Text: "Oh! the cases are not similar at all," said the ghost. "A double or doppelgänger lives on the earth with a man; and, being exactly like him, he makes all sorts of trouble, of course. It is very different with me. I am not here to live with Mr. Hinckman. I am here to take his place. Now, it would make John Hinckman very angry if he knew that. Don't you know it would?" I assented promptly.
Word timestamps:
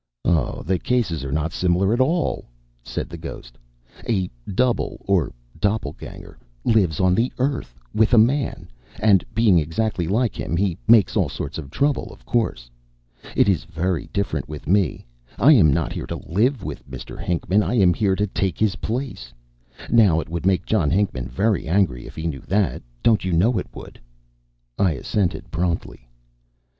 "Oh! 0.25 0.63
the 0.63 0.79
cases 0.79 1.23
are 1.23 1.31
not 1.31 1.51
similar 1.51 1.93
at 1.93 1.99
all," 2.01 2.45
said 2.81 3.07
the 3.07 3.19
ghost. 3.19 3.55
"A 4.09 4.31
double 4.51 4.97
or 5.01 5.31
doppelgänger 5.59 6.37
lives 6.65 6.99
on 6.99 7.13
the 7.13 7.31
earth 7.37 7.79
with 7.93 8.11
a 8.11 8.17
man; 8.17 8.67
and, 8.99 9.23
being 9.35 9.59
exactly 9.59 10.07
like 10.07 10.39
him, 10.39 10.57
he 10.57 10.75
makes 10.87 11.15
all 11.15 11.29
sorts 11.29 11.59
of 11.59 11.69
trouble, 11.69 12.07
of 12.11 12.25
course. 12.25 12.67
It 13.35 13.47
is 13.47 13.63
very 13.63 14.09
different 14.11 14.49
with 14.49 14.65
me. 14.67 15.05
I 15.37 15.53
am 15.53 15.71
not 15.71 15.93
here 15.93 16.07
to 16.07 16.15
live 16.15 16.63
with 16.63 16.89
Mr. 16.89 17.21
Hinckman. 17.23 17.61
I 17.61 17.75
am 17.75 17.93
here 17.93 18.15
to 18.15 18.25
take 18.25 18.57
his 18.57 18.77
place. 18.77 19.31
Now, 19.91 20.19
it 20.19 20.29
would 20.29 20.47
make 20.47 20.65
John 20.65 20.89
Hinckman 20.89 21.27
very 21.27 21.67
angry 21.67 22.07
if 22.07 22.15
he 22.15 22.25
knew 22.25 22.41
that. 22.47 22.81
Don't 23.03 23.23
you 23.23 23.33
know 23.33 23.59
it 23.59 23.67
would?" 23.71 23.99
I 24.79 24.93
assented 24.93 25.51
promptly. 25.51 26.07